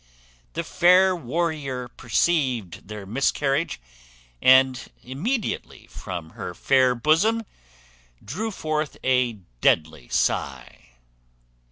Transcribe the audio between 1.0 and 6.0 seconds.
warrior perceived their miscarriage, and immediately